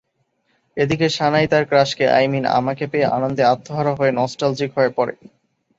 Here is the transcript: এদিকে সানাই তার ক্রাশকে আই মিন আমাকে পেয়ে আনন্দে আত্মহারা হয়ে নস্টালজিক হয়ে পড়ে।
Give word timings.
এদিকে 0.77 1.07
সানাই 1.09 1.45
তার 1.47 1.63
ক্রাশকে 1.65 2.05
আই 2.09 2.25
মিন 2.27 2.45
আমাকে 2.59 2.83
পেয়ে 2.91 3.07
আনন্দে 3.07 3.43
আত্মহারা 3.45 3.93
হয়ে 3.95 4.11
নস্টালজিক 4.11 4.69
হয়ে 4.77 4.91
পড়ে। 4.97 5.13